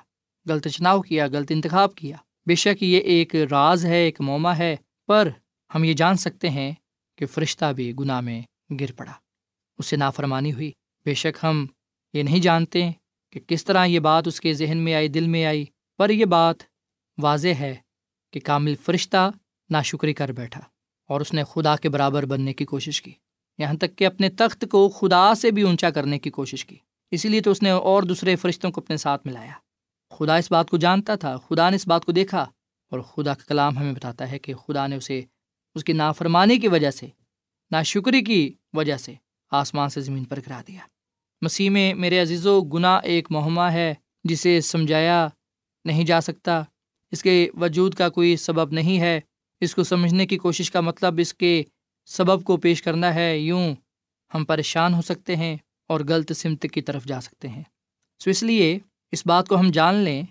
غلط 0.49 0.67
چناؤ 0.67 1.01
کیا، 1.01 1.27
غلط 1.27 1.51
انتخاب 1.51 1.95
کیا۔ 1.95 2.17
بے 2.45 2.55
شک 2.55 2.83
یہ 2.83 2.97
ایک 2.97 3.35
راز 3.35 3.85
ہے، 3.85 3.97
ایک 3.97 4.21
موما 4.21 4.57
ہے، 4.57 4.75
پر 5.07 5.29
ہم 5.75 5.83
یہ 5.83 5.93
جان 5.93 6.15
سکتے 6.15 6.49
ہیں 6.49 6.71
کہ 7.17 7.25
فرشتہ 7.25 7.73
بھی 7.73 7.93
گناہ 7.99 8.21
میں 8.21 8.41
گر 8.79 8.91
پڑا۔ 8.91 9.11
اس 9.77 9.85
سے 9.85 9.95
نافرمانی 9.95 10.53
ہوئی۔ 10.53 10.71
بے 11.05 11.13
شک 11.13 11.37
ہم 11.43 11.65
یہ 12.13 12.23
نہیں 12.23 12.39
جانتے 12.39 12.89
کہ 13.31 13.39
کس 13.47 13.65
طرح 13.65 13.85
یہ 13.85 13.99
بات 13.99 14.27
اس 14.27 14.41
کے 14.41 14.53
ذہن 14.53 14.77
میں 14.77 14.93
آئی، 14.93 15.07
دل 15.07 15.27
میں 15.27 15.45
آئی، 15.45 15.65
پر 15.97 16.09
یہ 16.09 16.25
بات 16.25 16.55
واضح 17.17 17.47
ہے 17.47 17.75
کہ 18.31 18.39
کامل 18.39 18.75
فرشتہ 18.75 19.31
ناشکری 19.69 20.13
کر 20.13 20.31
بیٹھا 20.31 20.61
اور 21.07 21.21
اس 21.21 21.33
نے 21.33 21.43
خدا 21.43 21.75
کے 21.75 21.89
برابر 21.89 22.25
بننے 22.25 22.53
کی 22.53 22.65
کوشش 22.65 23.01
کی۔ 23.01 23.11
یہاں 23.57 23.73
تک 23.73 23.97
کہ 23.97 24.05
اپنے 24.05 24.29
تخت 24.29 24.65
کو 24.71 24.89
خدا 24.89 25.35
سے 25.35 25.51
بھی 25.51 25.61
اونچا 25.61 25.89
کرنے 25.89 26.19
کی 26.19 26.29
کوشش 26.29 26.65
کی۔ 26.65 26.75
اسی 27.13 27.29
لیے 27.29 27.41
تو 27.41 27.51
اس 27.51 27.61
نے 27.61 27.69
اور 27.69 28.03
دوسرے 28.03 28.35
فرشتوں 28.35 28.71
کو 28.71 28.81
اپنے 28.81 28.97
ساتھ 28.97 29.27
ملایا۔ 29.27 29.51
خدا 30.11 30.35
اس 30.35 30.51
بات 30.51 30.69
کو 30.69 30.77
جانتا 30.77 31.15
تھا، 31.15 31.37
خدا 31.37 31.69
نے 31.69 31.75
اس 31.75 31.87
بات 31.87 32.05
کو 32.05 32.11
دیکھا 32.11 32.41
اور 32.91 32.99
خدا 32.99 33.33
کا 33.33 33.43
کلام 33.47 33.77
ہمیں 33.77 33.93
بتاتا 33.93 34.31
ہے 34.31 34.39
کہ 34.39 34.53
خدا 34.53 34.87
نے 34.87 34.95
اسے، 34.95 35.21
اس 35.75 35.83
کی 35.83 35.93
نافرمانی 35.93 36.59
کی 36.59 36.67
وجہ 36.67 36.91
سے 36.91 37.07
نا 37.71 37.83
شکری 37.83 38.21
کی 38.21 38.53
وجہ 38.73 38.97
سے 38.97 39.13
آسمان 39.51 39.89
سے 39.89 40.01
زمین 40.01 40.23
پر 40.23 40.39
گرا 40.47 40.61
دیا۔ 40.67 40.79
مسیح 41.41 41.69
میں 41.69 41.93
میرے 41.93 42.19
عزیز 42.19 42.47
و 42.47 42.61
گناہ 42.61 42.99
ایک 43.03 43.31
مہمہ 43.31 43.61
ہے 43.61 43.93
جسے 44.23 44.61
سمجھایا 44.61 45.27
نہیں 45.85 46.05
جا 46.05 46.21
سکتا۔ 46.21 46.63
اس 47.11 47.23
کے 47.23 47.49
وجود 47.61 47.93
کا 47.93 48.09
کوئی 48.09 48.37
سبب 48.37 48.71
نہیں 48.71 48.99
ہے۔ 48.99 49.19
اس 49.61 49.75
کو 49.75 49.83
سمجھنے 49.83 50.25
کی 50.25 50.37
کوشش 50.37 50.71
کا 50.71 50.81
مطلب 50.81 51.15
اس 51.17 51.33
کے 51.33 51.63
سبب 52.05 52.43
کو 52.43 52.57
پیش 52.57 52.81
کرنا 52.81 53.15
ہے۔ 53.15 53.37
یوں 53.37 53.75
ہم 54.33 54.45
پریشان 54.45 54.93
ہو 54.93 55.01
سکتے 55.01 55.35
ہیں۔ 55.35 55.57
اور 55.87 55.99
غلط 56.07 56.31
سمت 56.31 56.65
کی 56.73 56.81
طرف 56.81 57.05
جا 57.05 57.21
سکتے 57.21 57.47
ہیں۔ 57.47 57.63
سو 58.19 58.29
اس 58.29 58.43
لیے 58.43 58.79
اس 59.11 59.23
بات 59.25 59.47
کو 59.47 59.59
ہم 59.59 59.71
جان 59.71 59.95
لیں 59.95 60.23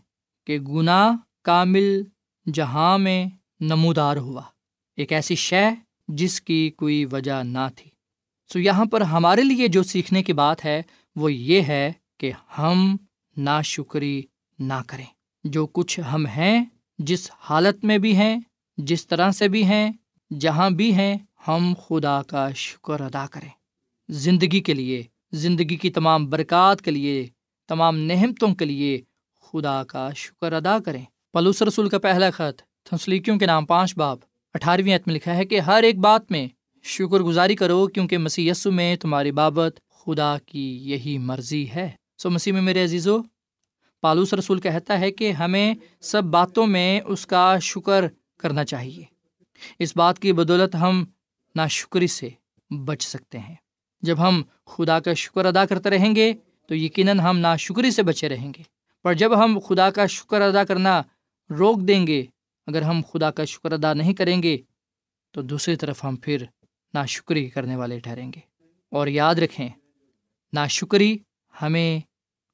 کہ 0.46 0.58
گناہ 0.58 1.12
کامل 1.42 2.02
جہاں 2.52 2.98
میں 2.98 3.26
نمودار 3.60 4.16
ہوا۔ 4.16 4.42
ایک 4.96 5.12
ایسی 5.12 5.34
شے 5.34 5.64
جس 6.08 6.40
کی 6.40 6.70
کوئی 6.70 7.04
وجہ 7.04 7.42
نہ 7.42 7.68
تھی۔ 7.76 7.90
سو 8.52 8.58
یہاں 8.58 8.84
پر 8.84 9.00
ہمارے 9.00 9.42
لیے 9.42 9.68
جو 9.68 9.82
سیکھنے 9.82 10.22
کی 10.22 10.32
بات 10.32 10.64
ہے 10.64 10.82
وہ 11.16 11.32
یہ 11.32 11.62
ہے 11.62 11.92
کہ 12.18 12.32
ہم 12.58 12.96
نا 13.36 13.60
شکری 13.60 14.22
نہ 14.58 14.72
کریں۔ 14.86 15.06
جو 15.44 15.66
کچھ 15.66 16.00
ہم 16.12 16.26
ہیں، 16.26 16.64
جس 16.98 17.30
حالت 17.38 17.84
میں 17.84 17.98
بھی 17.98 18.16
ہیں، 18.16 18.40
جس 18.76 19.06
طرح 19.06 19.30
سے 19.30 19.48
بھی 19.48 19.64
ہیں، 19.64 19.90
جہاں 20.40 20.70
بھی 20.70 20.94
ہیں، 20.94 21.16
ہم 21.48 21.74
خدا 21.86 22.22
کا 22.22 22.50
شکر 22.50 23.00
ادا 23.00 23.26
کریں۔ 23.26 23.48
زندگی 24.08 24.60
کے 24.60 24.74
لیے 24.74 25.02
زندگی 25.32 25.76
کی 25.76 25.90
تمام 25.90 26.30
برکات 26.30 26.82
کے 26.82 26.90
لیے، 26.90 27.26
تمام 27.68 27.96
نہمتوں 27.96 28.54
کے 28.54 28.64
لیے 28.64 29.00
خدا 29.40 29.84
کا 29.84 30.10
شکر 30.16 30.52
ادا 30.52 30.78
کریں۔ 30.78 31.04
پلوس 31.32 31.62
رسول 31.62 31.88
کا 31.88 31.98
پہلا 31.98 32.30
خط، 32.30 32.62
تھنسلیکیوں 32.84 33.38
کے 33.38 33.46
نام 33.46 33.66
پانچ 33.66 33.96
باب، 33.96 34.18
اٹھارہویں 34.54 34.96
عت 34.96 35.06
میں 35.06 35.14
لکھا 35.14 35.36
ہے 35.36 35.44
کہ 35.44 35.60
ہر 35.60 35.82
ایک 35.82 35.98
بات 35.98 36.30
میں 36.30 36.48
شکر 36.82 37.20
گزاری 37.20 37.56
کرو 37.56 37.86
کیونکہ 37.86 38.18
مسیح 38.18 38.50
یسو 38.50 38.70
میں 38.70 38.96
تمہاری 38.96 39.32
بابت 39.32 39.80
خدا 39.90 40.36
کی 40.46 40.90
یہی 40.90 41.18
مرضی 41.18 41.70
ہے۔ 41.70 41.90
سو 42.18 42.30
مسیح 42.30 42.52
میں 42.52 42.62
میرے 42.62 42.84
عزیزو 42.84 43.18
پالوس 44.00 44.34
رسول 44.34 44.60
کہتا 44.60 45.00
ہے 45.00 45.10
کہ 45.10 45.32
ہمیں 45.32 45.74
سب 46.00 46.24
باتوں 46.24 46.66
میں 46.66 47.00
اس 47.00 47.26
کا 47.26 47.58
شکر 47.58 48.04
کرنا 48.38 48.64
چاہیے۔ 48.64 49.04
اس 49.78 49.96
بات 49.96 50.18
کی 50.18 50.32
بدولت 50.32 50.74
ہم 50.74 51.04
نا 51.54 51.66
شکری 51.66 52.06
سے 52.06 52.28
بچ 52.70 53.06
سکتے 53.06 53.38
ہیں۔ 53.38 53.54
جب 54.02 54.28
ہم 54.28 54.42
خدا 54.66 55.00
کا 55.00 55.14
شکر 55.14 55.44
ادا 55.44 55.66
کرتے 55.66 55.90
رہیں 55.90 56.16
گے 56.16 56.32
تو 56.68 56.74
یقیناً 56.74 57.20
ہم 57.20 57.38
نا 57.38 57.56
شکری 57.56 57.90
سے 57.90 58.02
بچے 58.02 58.28
رہیں 58.28 58.52
گے۔ 58.58 58.62
پر 59.02 59.14
جب 59.14 59.44
ہم 59.44 59.58
خدا 59.68 59.90
کا 59.90 60.06
شکر 60.06 60.40
ادا 60.40 60.64
کرنا 60.64 61.02
روک 61.50 61.80
دیں 61.80 62.06
گے، 62.06 62.24
اگر 62.66 62.82
ہم 62.82 63.00
خدا 63.12 63.30
کا 63.30 63.44
شکر 63.44 63.72
ادا 63.72 63.94
نہیں 63.94 64.14
کریں 64.14 64.42
گے، 64.42 64.58
تو 65.30 65.42
دوسری 65.42 65.76
طرف 65.76 66.04
ہم 66.04 66.16
پھر 66.16 66.44
نا 66.94 67.06
شکری 67.06 67.48
کرنے 67.48 67.76
والے 67.76 67.98
ٹھہریں 67.98 68.32
گے۔ 68.36 68.40
اور 68.90 69.06
یاد 69.06 69.34
رکھیں 69.34 69.68
نا 70.52 70.66
شکری 70.66 71.18
ہمیں 71.62 72.00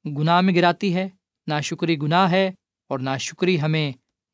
گناہ 0.07 0.41
میں 0.41 0.55
گراتی 0.55 0.95
ہے 0.95 1.09
نا 1.47 1.61
شکری 1.61 2.01
گناہ 2.01 2.31
ہے 2.31 2.51
اور 2.87 2.99
نا 2.99 3.17
شکری 3.17 3.61
ہمیں 3.61 3.91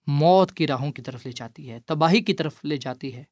موت 0.08 0.51
کی 0.51 0.67
راہوں 0.67 0.91
کی 0.91 1.01
طرف 1.01 1.25
لے 1.25 1.32
جاتی 1.32 1.71
ہے، 1.71 1.80
تباہی 1.86 2.21
کی 2.21 2.34
طرف 2.34 2.65
لے 2.65 2.78
جاتی 2.78 3.15
ہے۔ 3.15 3.23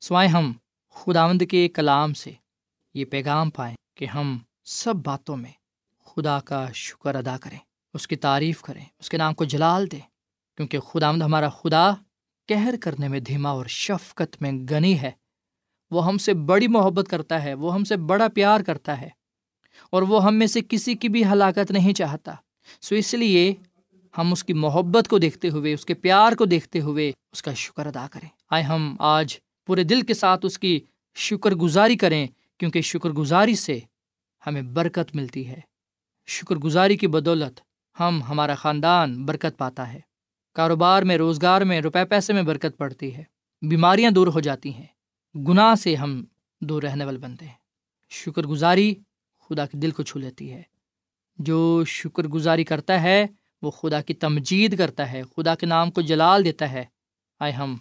سوائے 0.00 0.28
ہم 0.28 0.52
خداوند 0.90 1.42
کے 1.50 1.68
کلام 1.68 2.14
سے۔ 2.14 2.32
یہ 2.94 3.04
پیغام 3.04 3.50
پائیں 3.50 3.76
کہ 3.94 4.04
ہم 4.04 4.38
سب 4.64 4.94
باتوں 4.96 5.36
میں 5.36 5.52
خدا 6.06 6.40
کا 6.40 6.66
شکر 6.74 7.14
ادا 7.14 7.36
کریں، 7.38 7.58
اس 7.94 8.08
کی 8.08 8.16
تعریف 8.16 8.62
کریں، 8.62 8.84
اس 8.98 9.08
کے 9.08 9.16
نام 9.16 9.34
کو 9.34 9.44
جلال 9.44 9.90
دیں۔ 9.90 10.00
کیونکہ 10.56 10.78
خداوند 10.78 11.22
ہمارا 11.22 11.48
خدا 11.48 11.90
کہر 12.48 12.74
کرنے 12.80 13.08
میں 13.08 13.20
دھیما 13.20 13.50
اور 13.50 13.66
شفقت 13.66 14.42
میں 14.42 14.52
گنی 14.52 15.00
ہے۔ 15.00 15.10
وہ 15.90 16.06
ہم 16.06 16.18
سے 16.18 16.34
بڑی 16.34 16.68
محبت 16.68 17.06
کرتا 17.10 17.42
ہے، 17.42 17.54
وہ 17.54 17.74
ہم 17.74 17.84
سے 17.84 17.96
بڑا 17.96 18.28
پیار 18.28 18.60
کرتا 18.60 19.00
ہے 19.00 19.08
اور 19.90 20.02
وہ 20.02 20.24
ہم 20.24 20.34
میں 20.34 20.46
سے 20.46 20.60
کسی 20.68 20.94
کی 20.94 21.08
بھی 21.08 21.24
ہلاکت 21.24 21.70
نہیں 21.70 21.94
چاہتا۔ 21.94 22.34
سو 22.80 22.94
اس 22.94 23.14
لیے 23.14 23.54
ہم 24.18 24.32
اس 24.32 24.44
کی 24.44 24.52
محبت 24.52 25.08
کو 25.08 25.18
دیکھتے 25.18 25.48
ہوئے، 25.48 25.72
اس 25.72 25.84
کے 25.84 25.94
پیار 25.94 26.32
کو 26.32 26.44
دیکھتے 26.44 26.80
ہوئے 26.80 27.12
اس 27.32 27.42
کا 27.42 27.54
شکر 27.54 27.86
ادا 27.86 28.06
کریں۔ 28.10 28.28
آئے 28.50 28.62
ہم 28.62 28.96
آج 28.98 29.38
پورے 29.66 29.84
دل 29.84 30.00
کے 30.00 30.14
ساتھ 30.14 30.46
اس 30.46 30.58
کی 30.58 30.80
شکر 31.14 31.54
گزاری 31.54 31.96
کریں۔ 31.96 32.26
کیونکہ 32.60 32.80
شکر 32.80 33.10
گزاری 33.10 33.54
سے 33.54 33.80
ہمیں 34.46 34.62
برکت 34.62 35.16
ملتی 35.16 35.48
ہے۔ 35.48 35.60
شکر 36.26 36.56
گزاری 36.56 36.96
کی 36.96 37.06
بدولت 37.06 37.60
ہم، 38.00 38.22
ہمارا 38.22 38.54
خاندان، 38.54 39.26
برکت 39.26 39.58
پاتا 39.58 39.92
ہے۔ 39.92 40.00
کاروبار 40.54 41.02
میں، 41.02 41.16
روزگار 41.16 41.60
میں، 41.60 41.80
روپے، 41.80 42.04
پیسے 42.04 42.32
میں 42.32 42.42
برکت 42.42 42.78
پڑتی 42.78 43.16
ہے۔ 43.16 43.24
بیماریاں 43.62 44.10
دور 44.10 44.26
ہو 44.26 44.40
جاتی 44.40 44.74
ہیں۔ 44.74 44.86
گناہ 45.48 45.74
سے 45.74 45.94
ہم 45.94 46.24
دور 46.60 46.82
رہنے 46.82 47.04
والے 47.04 47.18
بنتے 47.18 47.46
ہیں۔ 47.46 47.54
شکر 48.10 48.42
گزاری 48.42 48.94
خدا 49.40 49.66
کے 49.66 49.78
دل 49.78 49.90
کو 49.90 50.02
چھو 50.02 50.18
لیتی 50.18 50.52
ہے۔ 50.52 50.62
جو 51.36 51.84
شکر 51.84 52.22
گزاری 52.22 52.64
کرتا 52.64 53.02
ہے، 53.02 53.26
وہ 53.62 53.70
خدا 53.70 54.02
کی 54.02 54.14
تمجید 54.14 54.78
کرتا 54.78 55.12
ہے۔ 55.12 55.22
خدا 55.36 55.54
کے 55.54 55.66
نام 55.66 55.90
کو 55.90 56.00
جلال 56.00 56.44
دیتا 56.44 56.72
ہے۔ 56.72 56.84
آئے 57.40 57.52
ہم 57.52 57.76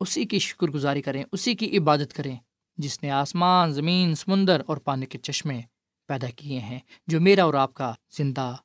اسی 0.00 0.24
کی 0.24 0.38
شکر 0.38 0.66
گزاری 0.66 1.02
کریں، 1.02 1.24
اسی 1.32 1.54
کی 1.54 1.78
عبادت 1.78 2.12
کریں۔ 2.12 2.36
جس 2.76 3.02
نے 3.02 3.10
آسمان، 3.10 3.72
زمین، 3.72 4.14
سمندر 4.14 4.62
اور 4.66 4.76
پانی 4.76 5.06
کے 5.06 5.18
چشمے 5.18 5.60
پیدا 6.06 6.26
کیے 6.36 6.58
ہیں، 6.58 6.78
جو 7.06 7.20
میرا 7.20 7.44
اور 7.44 7.54
آپ 7.54 7.74
کا 7.74 7.92
زندہ 8.16 8.56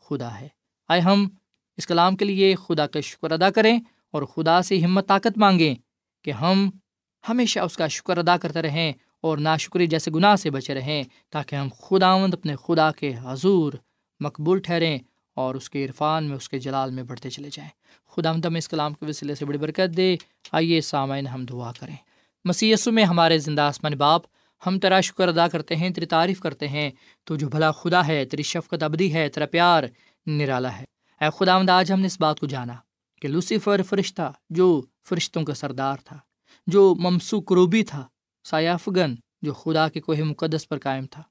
خدا 0.00 0.40
ہے۔ 0.40 0.48
آئے 0.88 1.00
ہم 1.00 1.28
اس 1.76 1.86
کلام 1.86 2.16
کے 2.16 2.24
لیے 2.24 2.54
خدا 2.54 2.86
کا 2.86 3.00
شکر 3.00 3.30
ادا 3.30 3.50
کریں 3.50 3.80
اور 4.10 4.22
خدا 4.22 4.62
سے 4.62 4.80
ہمت، 4.80 5.08
طاقت 5.08 5.38
مانگیں 5.38 5.74
کہ 6.24 6.30
ہم 6.30 6.70
ہمیشہ 7.28 7.60
اس 7.60 7.76
کا 7.76 7.86
شکر 7.86 8.18
ادا 8.18 8.36
کرتے 8.36 8.62
رہیں 8.62 8.92
اور 9.20 9.38
ناشکری 9.38 9.86
جیسے 9.86 10.10
گناہ 10.10 10.36
سے 10.36 10.50
بچے 10.50 10.74
رہیں 10.74 11.04
تاکہ 11.30 11.56
ہم 11.56 11.68
خداوند 11.80 12.34
اپنے 12.34 12.56
خدا 12.56 12.92
کے 12.92 13.14
حضور 13.22 13.72
مقبول 14.20 14.58
ٹھہریں 14.58 14.98
اور 15.34 15.54
اس 15.54 15.70
کے 15.70 15.84
عرفان 15.84 16.24
میں، 16.24 16.36
اس 16.36 16.48
کے 16.48 16.58
جلال 16.58 16.90
میں 16.90 17.02
بڑھتے 17.02 17.30
چلے 17.30 17.48
جائیں۔ 17.52 17.70
خدا 18.10 18.30
ہم 18.30 18.54
اس 18.54 18.68
کلام 18.68 18.94
کے 18.94 19.06
وسیلے 19.06 19.34
سے 19.34 19.44
بڑی 19.44 19.58
برکت 19.58 19.96
دے۔ 19.96 20.16
آئیے 20.52 20.80
سامعین 20.80 21.26
ہم 21.26 21.44
دعا 21.44 21.72
کریں۔ 21.80 21.96
مسیسو 22.46 22.92
میں 22.92 23.04
ہمارے 23.04 23.38
زندہ 23.38 23.62
آسمان 23.62 23.92
باپ، 23.92 24.22
ہم 24.66 24.78
تیرا 24.78 25.00
شکر 25.00 25.28
ادا 25.28 25.48
کرتے 25.48 25.76
ہیں، 25.76 25.90
تیری 25.90 26.06
تعریف 26.06 26.40
کرتے 26.40 26.68
ہیں۔ 26.68 26.90
تو 27.24 27.36
جو 27.36 27.48
بھلا 27.48 27.72
خدا 27.72 28.06
ہے، 28.06 28.24
تیری 28.24 28.42
شفقت 28.42 28.82
ابدی 28.82 29.14
ہے، 29.14 29.28
تیرا 29.28 29.46
پیار 29.46 29.84
نرالا 30.26 30.78
ہے۔ 30.78 30.84
اے 31.20 31.26
خدا 31.38 31.54
آمد 31.54 31.70
آج 31.70 31.92
ہم 31.92 32.00
نے 32.00 32.06
اس 32.06 32.20
بات 32.20 32.40
کو 32.40 32.46
جانا 32.46 32.74
کہ 33.20 33.28
لوسیفر 33.28 33.82
فرشتہ 33.82 34.32
جو 34.50 34.82
فرشتوں 35.04 35.44
کا 35.44 35.54
سردار 35.54 35.96
تھا، 36.04 36.18
جو 36.66 36.94
ممسو 36.94 37.40
کروبی 37.40 37.82
تھا 37.82 38.06
سایافگن 38.44 39.14
جو 39.42 39.52
خدا 39.52 39.88
کے 39.88 40.00
کوہ 40.00 40.22
مقدس 40.22 40.68
پر 40.68 40.78
قائم 40.78 41.06
تھا 41.06 41.22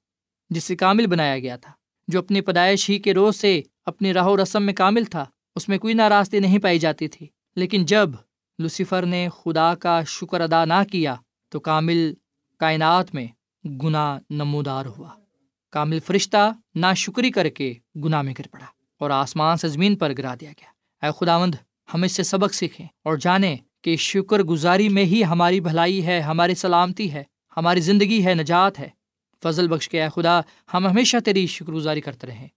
جس 0.49 0.63
سے 0.63 0.75
کامل 0.75 1.08
بنایا 1.08 1.39
گیا 1.39 1.56
تھا، 1.56 1.71
جو 2.08 2.19
اپنی 2.19 2.41
پیدائش 2.41 2.89
ہی 2.89 2.99
کے 2.99 3.13
روز 3.13 3.36
سے 3.36 3.62
اپنی 3.86 4.13
راہ 4.13 4.28
و 4.28 4.43
رسم 4.43 4.63
میں 4.63 4.73
کامل 4.73 5.04
تھا، 5.06 5.25
اس 5.56 5.69
میں 5.69 5.78
کوئی 5.78 5.93
ناراستی 5.93 6.39
نہیں 6.39 6.60
پائی 6.60 6.80
جاتی 6.80 7.08
تھی۔ 7.08 7.28
لیکن 7.56 7.86
جب 7.86 8.10
لوسیفر 8.59 9.05
نے 9.05 9.27
خدا 9.43 9.75
کا 9.75 10.03
شکر 10.03 10.41
ادا 10.41 10.65
نہ 10.65 10.83
کیا 10.91 11.15
تو 11.49 11.59
کامل 11.59 12.13
کائنات 12.59 13.15
میں 13.15 13.27
گناہ 13.83 14.19
نمودار 14.29 14.85
ہوا۔ 14.85 15.09
کامل 15.71 15.99
فرشتہ 15.99 16.51
نا 16.75 16.93
شکری 16.93 17.31
کر 17.31 17.49
کے 17.49 17.73
گناہ 18.03 18.21
میں 18.21 18.33
گر 18.39 18.47
پڑا 18.51 18.65
اور 18.99 19.09
آسمان 19.09 19.57
سے 19.57 19.67
زمین 19.67 19.95
پر 19.95 20.13
گرا 20.17 20.35
دیا 20.41 20.51
گیا۔ 20.51 21.05
اے 21.05 21.11
خداوند، 21.19 21.55
ہم 21.93 22.03
اس 22.03 22.11
سے 22.11 22.23
سبق 22.23 22.53
سیکھیں 22.53 22.87
اور 23.03 23.17
جانیں 23.17 23.57
کہ 23.81 23.95
شکر 23.95 24.39
گزاری 24.39 24.89
میں 24.89 25.05
ہی 25.05 25.25
ہماری 25.25 25.61
بھلائی 25.61 26.05
ہے، 26.05 26.19
ہماری 26.19 26.55
سلامتی 26.55 27.13
ہے، 27.13 27.23
ہماری 27.57 27.79
زندگی 27.79 28.25
ہے، 28.25 28.33
نجات 28.33 28.79
ہے۔ 28.79 28.89
فضل 29.43 29.67
بخش 29.67 29.89
کے 29.89 30.03
اے 30.03 30.09
خدا، 30.09 30.41
ہم 30.73 30.87
ہمیشہ 30.87 31.17
تیری 31.25 31.47
شکر 31.47 31.73
گزاری 31.73 32.01
کرتے 32.01 32.27
رہیں۔ 32.27 32.47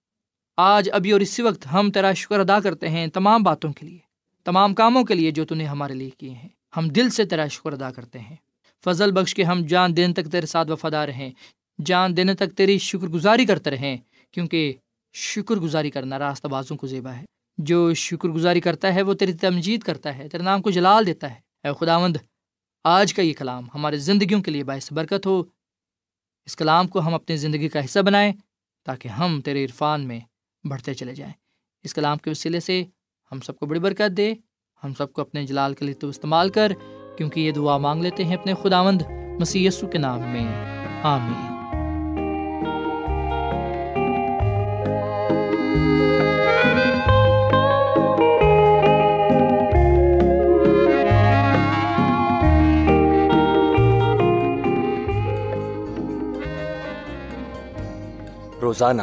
آج، 0.56 0.90
ابھی 0.92 1.12
اور 1.12 1.20
اسی 1.20 1.42
وقت 1.42 1.66
ہم 1.72 1.90
تیرا 1.90 2.12
شکر 2.12 2.40
ادا 2.40 2.60
کرتے 2.60 2.88
ہیں 2.88 3.06
تمام 3.06 3.42
باتوں 3.42 3.72
کے 3.72 3.86
لیے۔ 3.86 4.07
تمام 4.48 4.74
کاموں 4.74 5.04
کے 5.04 5.14
لیے 5.14 5.30
جو 5.30 5.44
تو 5.44 5.54
نے 5.54 5.66
ہمارے 5.66 5.94
لیے 5.94 6.10
کیے 6.10 6.30
ہیں۔ 6.30 6.48
ہم 6.76 6.88
دل 6.88 7.10
سے 7.10 7.24
تیرا 7.24 7.46
شکر 7.46 7.72
ادا 7.72 7.90
کرتے 7.90 8.18
ہیں۔ 8.18 8.36
فضل 8.84 9.12
بخش 9.12 9.34
کے 9.34 9.44
ہم 9.44 9.66
جان 9.66 9.96
دن 9.96 10.12
تک 10.12 10.32
تیرے 10.32 10.46
ساتھ 10.46 10.70
وفادار 10.70 11.08
رہیں 11.08 11.30
جان 11.84 12.16
دینے 12.16 12.34
تک 12.34 12.52
تیری 12.56 12.78
شکر 12.78 13.06
گزاری 13.06 13.46
کرتے 13.46 13.70
رہیں۔ 13.70 13.96
کیونکہ 14.30 14.72
شکر 15.12 15.54
گزاری 15.54 15.90
کرنا 15.90 16.18
راستہ 16.18 16.48
بازوں 16.48 16.76
کو 16.76 16.86
زیبا 16.86 17.14
ہے۔ 17.14 17.24
جو 17.58 17.94
شکر 17.94 18.28
گزاری 18.28 18.60
کرتا 18.60 18.94
ہے 18.94 19.02
وہ 19.02 19.14
تیری 19.14 19.32
تمجید 19.32 19.82
کرتا 19.82 20.18
ہے، 20.18 20.28
تیرے 20.28 20.42
نام 20.42 20.62
کو 20.62 20.70
جلال 20.70 21.06
دیتا 21.06 21.34
ہے۔ 21.34 21.68
اے 21.68 21.84
خدا 21.84 21.98
مند 21.98 22.16
آج 22.84 23.14
کا 23.14 23.22
یہ 23.22 23.32
کلام 23.38 23.68
ہمارے 23.74 23.96
زندگیوں 23.96 24.42
کے 24.42 24.50
لیے 24.50 24.64
باعث 24.64 24.92
برکت 24.92 25.26
ہو۔ 25.26 25.42
اس 26.46 26.56
کلام 26.56 26.88
کو 26.88 27.00
ہم 27.00 27.14
اپنی 27.14 27.36
زندگی 27.36 27.68
کا 27.68 27.84
حصہ 27.84 27.98
بنائیں 27.98 28.32
تاکہ 28.84 29.08
ہم 29.08 29.40
تیرے 29.40 29.64
عرفان 29.64 30.00
میں 30.00 30.20
بڑھتے 30.64 30.94
چلے 30.94 31.14
جائیں۔ 31.14 31.34
اس 31.82 31.94
کلام 31.94 32.18
کے 32.18 32.30
وسیلے 32.30 32.60
سے 32.60 32.84
ہم 33.32 33.40
سب 33.40 33.56
کو 33.56 33.66
بڑی 33.66 33.80
برکت 33.80 34.16
دے۔ 34.16 34.34
ہم 34.84 34.94
سب 34.94 35.12
کو 35.12 35.20
اپنے 35.20 35.46
جلال 35.46 35.74
کے 35.74 35.84
لیے 35.84 35.94
تو 35.94 36.08
استعمال 36.08 36.48
کر، 36.48 36.72
کیونکہ 37.16 37.40
یہ 37.40 37.52
دعا 37.52 37.78
مانگ 37.78 38.02
لیتے 38.02 38.24
ہیں 38.24 38.36
اپنے 38.36 38.54
خداوند 38.62 39.02
مسی 39.40 39.68
کے 39.92 39.98
نام 39.98 40.20
میں۔ 40.20 40.46
آمین۔ 41.02 41.58
روزانہ 58.60 59.02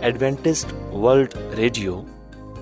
ایڈوینٹسٹ 0.00 0.94
ورلڈ 0.94 1.34
ریڈیو 1.56 2.02